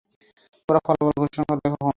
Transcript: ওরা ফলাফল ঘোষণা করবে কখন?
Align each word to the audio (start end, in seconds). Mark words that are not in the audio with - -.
ওরা 0.69 0.79
ফলাফল 0.85 1.15
ঘোষণা 1.21 1.43
করবে 1.49 1.67
কখন? 1.71 1.87